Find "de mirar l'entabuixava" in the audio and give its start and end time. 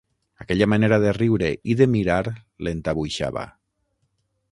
1.81-3.45